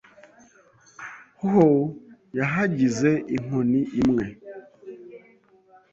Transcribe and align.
Ho 1.49 1.67
yahagize 2.39 3.09
inkoni 3.35 3.81
imwe 4.01 4.25